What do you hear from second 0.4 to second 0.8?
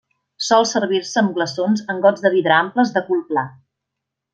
Sol